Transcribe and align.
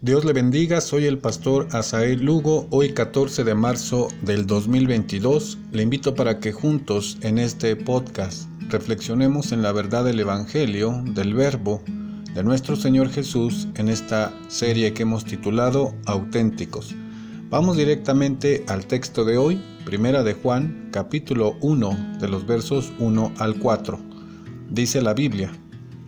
Dios 0.00 0.24
le 0.24 0.32
bendiga, 0.32 0.80
soy 0.80 1.06
el 1.06 1.18
pastor 1.18 1.66
Asael 1.72 2.24
Lugo, 2.24 2.68
hoy 2.70 2.92
14 2.92 3.42
de 3.42 3.56
marzo 3.56 4.06
del 4.22 4.46
2022. 4.46 5.58
Le 5.72 5.82
invito 5.82 6.14
para 6.14 6.38
que 6.38 6.52
juntos 6.52 7.18
en 7.22 7.36
este 7.36 7.74
podcast 7.74 8.48
reflexionemos 8.68 9.50
en 9.50 9.60
la 9.60 9.72
verdad 9.72 10.04
del 10.04 10.20
Evangelio, 10.20 11.02
del 11.04 11.34
Verbo, 11.34 11.82
de 12.32 12.44
nuestro 12.44 12.76
Señor 12.76 13.10
Jesús 13.10 13.66
en 13.74 13.88
esta 13.88 14.32
serie 14.46 14.92
que 14.94 15.02
hemos 15.02 15.24
titulado 15.24 15.92
Auténticos. 16.06 16.94
Vamos 17.50 17.76
directamente 17.76 18.64
al 18.68 18.86
texto 18.86 19.24
de 19.24 19.36
hoy, 19.36 19.60
Primera 19.84 20.22
de 20.22 20.34
Juan, 20.34 20.90
capítulo 20.92 21.56
1, 21.60 22.18
de 22.20 22.28
los 22.28 22.46
versos 22.46 22.92
1 23.00 23.32
al 23.38 23.58
4. 23.58 23.98
Dice 24.70 25.02
la 25.02 25.12
Biblia, 25.12 25.50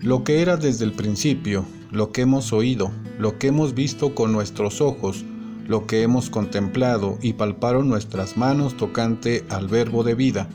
lo 0.00 0.24
que 0.24 0.42
era 0.42 0.58
desde 0.58 0.84
el 0.84 0.92
principio, 0.92 1.64
lo 1.90 2.12
que 2.12 2.22
hemos 2.22 2.52
oído, 2.52 2.90
lo 3.18 3.38
que 3.38 3.48
hemos 3.48 3.74
visto 3.74 4.14
con 4.14 4.32
nuestros 4.32 4.80
ojos, 4.80 5.24
lo 5.66 5.86
que 5.86 6.02
hemos 6.02 6.30
contemplado 6.30 7.18
y 7.22 7.34
palparon 7.34 7.88
nuestras 7.88 8.36
manos 8.36 8.76
tocante 8.76 9.44
al 9.48 9.68
verbo 9.68 10.02
de 10.02 10.14
vida, 10.14 10.48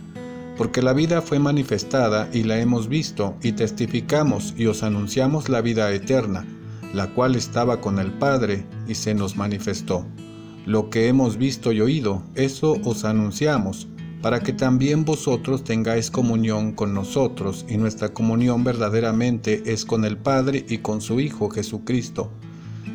porque 0.58 0.82
la 0.82 0.94
vida 0.94 1.22
fue 1.22 1.40
manifestada 1.40 2.30
y 2.34 2.44
la 2.44 2.60
hemos 2.60 2.88
visto 2.88 3.36
y 3.42 3.54
testificamos 3.54 4.54
y 4.58 4.68
os 4.68 4.84
anunciamos 4.84 5.50
la 5.50 5.62
vida 5.62 5.92
eterna, 5.92 6.46
la 6.94 7.08
cual 7.08 7.36
estaba 7.36 7.82
con 7.82 8.00
el 8.00 8.12
Padre 8.12 8.66
y 8.88 8.96
se 8.96 9.14
nos 9.14 9.36
manifestó. 9.36 10.06
Lo 10.66 10.90
que 10.90 11.08
hemos 11.08 11.38
visto 11.38 11.72
y 11.72 11.82
oído, 11.82 12.24
eso 12.36 12.78
os 12.84 13.04
anunciamos 13.04 13.88
para 14.24 14.40
que 14.40 14.54
también 14.54 15.04
vosotros 15.04 15.66
tengáis 15.66 16.10
comunión 16.10 16.72
con 16.72 16.94
nosotros, 16.94 17.66
y 17.68 17.76
nuestra 17.76 18.14
comunión 18.14 18.64
verdaderamente 18.64 19.64
es 19.66 19.84
con 19.84 20.06
el 20.06 20.18
Padre 20.18 20.66
y 20.70 20.78
con 20.78 21.02
su 21.02 21.20
Hijo 21.20 21.50
Jesucristo. 21.50 22.32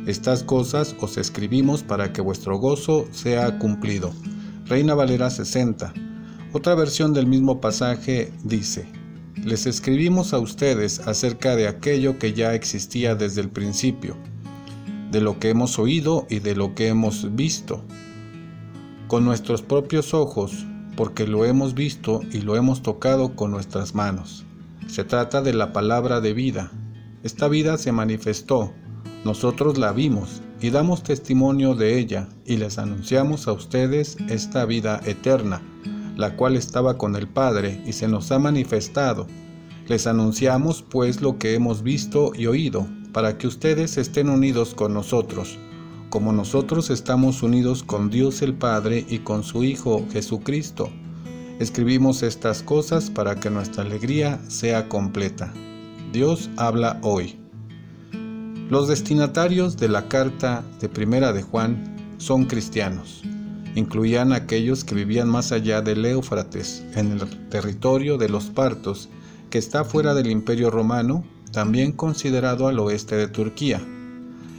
Estas 0.07 0.43
cosas 0.43 0.97
os 1.01 1.19
escribimos 1.19 1.83
para 1.83 2.15
que 2.15 2.23
vuestro 2.23 2.57
gozo 2.57 3.07
sea 3.11 3.59
cumplido. 3.59 4.11
Reina 4.65 4.95
Valera 4.95 5.29
60. 5.29 5.93
Otra 6.55 6.75
versión 6.75 7.13
del 7.13 7.27
mismo 7.27 7.61
pasaje 7.61 8.33
dice, 8.43 8.87
les 9.45 9.67
escribimos 9.67 10.33
a 10.33 10.39
ustedes 10.39 11.01
acerca 11.01 11.57
de 11.57 11.69
aquello 11.69 12.19
que 12.19 12.33
ya 12.33 12.55
existía 12.55 13.15
desde 13.15 13.43
el 13.43 13.51
principio, 13.51 14.17
de 15.11 15.21
lo 15.21 15.39
que 15.39 15.51
hemos 15.51 15.79
oído 15.79 16.27
y 16.31 16.39
de 16.39 16.57
lo 16.57 16.75
que 16.75 16.89
hemos 16.89 17.37
visto. 17.37 17.85
Con 19.09 19.27
nuestros 19.27 19.61
propios 19.61 20.15
ojos 20.15 20.65
porque 20.99 21.29
lo 21.29 21.45
hemos 21.45 21.75
visto 21.75 22.23
y 22.33 22.41
lo 22.41 22.57
hemos 22.57 22.83
tocado 22.83 23.37
con 23.37 23.53
nuestras 23.53 23.95
manos. 23.95 24.45
Se 24.89 25.05
trata 25.05 25.43
de 25.43 25.55
la 25.55 25.73
palabra 25.73 26.21
de 26.21 26.33
vida. 26.33 26.73
Esta 27.23 27.47
vida 27.47 27.79
se 27.79 27.93
manifestó, 27.93 28.73
nosotros 29.25 29.79
la 29.79 29.93
vimos 29.93 30.43
y 30.61 30.71
damos 30.71 31.05
testimonio 31.05 31.77
de 31.77 32.01
ella 32.01 32.29
y 32.45 32.57
les 32.57 32.79
anunciamos 32.79 33.47
a 33.47 33.53
ustedes 33.53 34.17
esta 34.29 34.65
vida 34.65 35.01
eterna, 35.07 35.63
la 36.17 36.35
cual 36.35 36.57
estaba 36.57 36.99
con 36.99 37.15
el 37.15 37.29
Padre 37.29 37.81
y 37.87 37.93
se 37.93 38.09
nos 38.09 38.33
ha 38.33 38.41
manifestado. 38.41 39.29
Les 39.87 40.09
anunciamos 40.09 40.83
pues 40.83 41.23
lo 41.23 41.39
que 41.39 41.55
hemos 41.55 41.85
visto 41.85 42.33
y 42.35 42.47
oído, 42.47 42.89
para 43.13 43.39
que 43.39 43.47
ustedes 43.47 43.99
estén 43.99 44.29
unidos 44.29 44.75
con 44.75 44.95
nosotros 44.95 45.61
como 46.11 46.33
nosotros 46.33 46.91
estamos 46.91 47.43
unidos 47.43 47.83
con 47.83 48.11
Dios 48.11 48.41
el 48.43 48.55
Padre 48.55 49.05
y 49.09 49.19
con 49.19 49.43
su 49.45 49.65
Hijo 49.65 50.07
Jesucristo. 50.11 50.91
Escribimos 51.59 52.23
estas 52.23 52.63
cosas 52.63 53.11
para 53.11 53.37
que 53.37 53.51
nuestra 53.51 53.83
alegría 53.83 54.41
sea 54.49 54.89
completa. 54.89 55.53
Dios 56.13 56.49
habla 56.57 56.99
hoy. 57.03 57.39
Los 58.71 58.89
destinatarios 58.89 59.77
de 59.77 59.89
la 59.89 60.09
carta 60.09 60.63
de 60.81 60.89
Primera 60.89 61.33
de 61.33 61.43
Juan 61.43 61.97
son 62.19 62.47
cristianos. 62.47 63.23
Incluían 63.75 64.33
aquellos 64.33 64.85
que 64.85 64.95
vivían 64.95 65.29
más 65.29 65.53
allá 65.53 65.83
del 65.83 66.05
Éufrates, 66.05 66.85
en 66.95 67.13
el 67.13 67.49
territorio 67.49 68.19
de 68.19 68.29
los 68.29 68.47
partos, 68.47 69.09
que 69.51 69.59
está 69.59 69.85
fuera 69.85 70.15
del 70.15 70.31
Imperio 70.31 70.71
Romano, 70.71 71.25
también 71.53 71.93
considerado 71.93 72.69
al 72.69 72.79
oeste 72.79 73.17
de 73.17 73.29
Turquía 73.29 73.81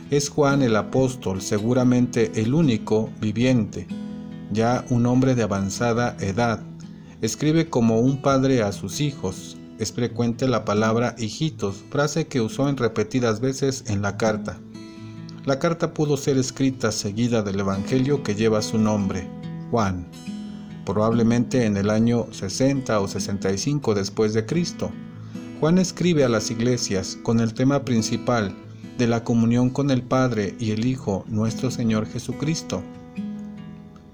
es 0.09 0.29
Juan 0.29 0.63
el 0.63 0.75
apóstol, 0.75 1.41
seguramente 1.41 2.31
el 2.41 2.55
único 2.55 3.11
viviente, 3.21 3.87
ya 4.51 4.83
un 4.89 5.05
hombre 5.05 5.35
de 5.35 5.43
avanzada 5.43 6.17
edad. 6.19 6.63
Escribe 7.21 7.69
como 7.69 7.99
un 7.99 8.21
padre 8.21 8.63
a 8.63 8.71
sus 8.71 9.01
hijos. 9.01 9.57
Es 9.77 9.93
frecuente 9.93 10.47
la 10.47 10.65
palabra 10.65 11.15
hijitos, 11.19 11.83
frase 11.91 12.27
que 12.27 12.41
usó 12.41 12.69
en 12.69 12.77
repetidas 12.77 13.39
veces 13.39 13.83
en 13.87 14.01
la 14.01 14.17
carta. 14.17 14.59
La 15.45 15.59
carta 15.59 15.93
pudo 15.93 16.17
ser 16.17 16.37
escrita 16.37 16.91
seguida 16.91 17.43
del 17.43 17.59
Evangelio 17.59 18.23
que 18.23 18.35
lleva 18.35 18.61
su 18.61 18.77
nombre, 18.77 19.29
Juan, 19.69 20.07
probablemente 20.85 21.65
en 21.65 21.77
el 21.77 21.89
año 21.89 22.27
60 22.31 22.99
o 22.99 23.07
65 23.07 23.93
después 23.93 24.33
de 24.33 24.45
Cristo. 24.45 24.91
Juan 25.59 25.77
escribe 25.77 26.23
a 26.23 26.29
las 26.29 26.49
iglesias 26.49 27.17
con 27.21 27.39
el 27.39 27.53
tema 27.53 27.85
principal 27.85 28.55
de 28.99 29.07
la 29.07 29.23
comunión 29.23 29.69
con 29.69 29.91
el 29.91 30.03
Padre 30.03 30.55
y 30.59 30.71
el 30.71 30.85
Hijo, 30.85 31.23
nuestro 31.29 31.71
Señor 31.71 32.05
Jesucristo. 32.05 32.83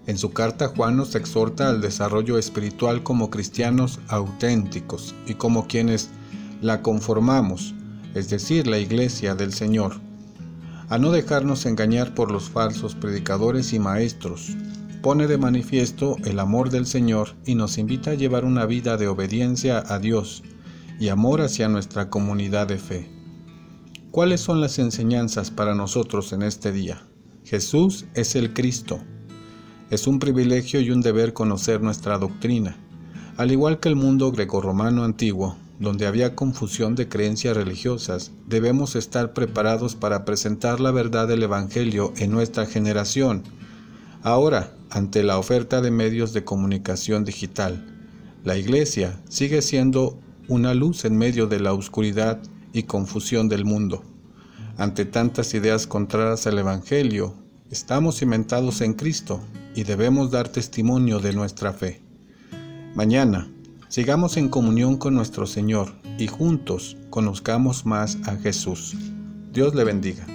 En 0.05 0.19
su 0.19 0.31
carta 0.31 0.67
Juan 0.67 0.95
nos 0.95 1.15
exhorta 1.15 1.69
al 1.69 1.81
desarrollo 1.81 2.37
espiritual 2.37 3.01
como 3.01 3.31
cristianos 3.31 3.99
auténticos 4.07 5.15
y 5.25 5.33
como 5.33 5.65
quienes 5.65 6.11
la 6.61 6.83
conformamos, 6.83 7.73
es 8.13 8.29
decir, 8.29 8.67
la 8.67 8.77
iglesia 8.77 9.33
del 9.33 9.53
Señor, 9.53 9.93
a 10.89 10.99
no 10.99 11.11
dejarnos 11.11 11.65
engañar 11.65 12.13
por 12.13 12.29
los 12.29 12.51
falsos 12.51 12.93
predicadores 12.93 13.73
y 13.73 13.79
maestros. 13.79 14.55
Pone 15.01 15.25
de 15.25 15.39
manifiesto 15.39 16.17
el 16.25 16.39
amor 16.39 16.69
del 16.69 16.85
Señor 16.85 17.29
y 17.43 17.55
nos 17.55 17.79
invita 17.79 18.11
a 18.11 18.15
llevar 18.15 18.45
una 18.45 18.67
vida 18.67 18.97
de 18.97 19.07
obediencia 19.07 19.83
a 19.87 19.97
Dios 19.97 20.43
y 20.99 21.09
amor 21.09 21.41
hacia 21.41 21.69
nuestra 21.69 22.11
comunidad 22.11 22.67
de 22.67 22.77
fe. 22.77 23.14
¿Cuáles 24.15 24.39
son 24.39 24.61
las 24.61 24.79
enseñanzas 24.79 25.51
para 25.51 25.75
nosotros 25.75 26.31
en 26.31 26.41
este 26.41 26.71
día? 26.71 27.03
Jesús 27.43 28.05
es 28.13 28.37
el 28.37 28.53
Cristo. 28.53 29.01
Es 29.89 30.07
un 30.07 30.19
privilegio 30.19 30.79
y 30.79 30.89
un 30.89 31.01
deber 31.01 31.33
conocer 31.33 31.81
nuestra 31.81 32.17
doctrina. 32.17 32.77
Al 33.35 33.51
igual 33.51 33.81
que 33.81 33.89
el 33.89 33.97
mundo 33.97 34.31
grecorromano 34.31 35.03
antiguo, 35.03 35.57
donde 35.81 36.07
había 36.07 36.33
confusión 36.33 36.95
de 36.95 37.09
creencias 37.09 37.57
religiosas, 37.57 38.31
debemos 38.47 38.95
estar 38.95 39.33
preparados 39.33 39.95
para 39.95 40.23
presentar 40.23 40.79
la 40.79 40.91
verdad 40.91 41.27
del 41.27 41.43
Evangelio 41.43 42.13
en 42.15 42.31
nuestra 42.31 42.65
generación. 42.65 43.43
Ahora, 44.23 44.77
ante 44.91 45.23
la 45.23 45.37
oferta 45.37 45.81
de 45.81 45.91
medios 45.91 46.31
de 46.31 46.45
comunicación 46.45 47.25
digital, 47.25 47.85
la 48.45 48.55
Iglesia 48.57 49.19
sigue 49.27 49.61
siendo 49.61 50.17
una 50.47 50.73
luz 50.73 51.03
en 51.03 51.17
medio 51.17 51.47
de 51.47 51.59
la 51.59 51.73
oscuridad 51.73 52.39
y 52.75 52.83
confusión 52.83 53.47
del 53.47 53.63
mundo. 53.63 54.03
Ante 54.77 55.05
tantas 55.05 55.53
ideas 55.53 55.87
contrarias 55.87 56.45
al 56.45 56.59
Evangelio, 56.59 57.33
estamos 57.71 58.19
cimentados 58.19 58.81
en 58.81 58.93
Cristo 58.93 59.39
y 59.73 59.83
debemos 59.83 60.29
dar 60.29 60.49
testimonio 60.49 61.19
de 61.19 61.31
nuestra 61.31 61.71
fe. 61.71 62.01
Mañana, 62.93 63.49
sigamos 63.87 64.35
en 64.35 64.49
comunión 64.49 64.97
con 64.97 65.15
nuestro 65.15 65.47
Señor 65.47 65.93
y 66.19 66.27
juntos 66.27 66.97
conozcamos 67.09 67.85
más 67.85 68.17
a 68.25 68.35
Jesús. 68.35 68.95
Dios 69.53 69.73
le 69.73 69.85
bendiga. 69.85 70.27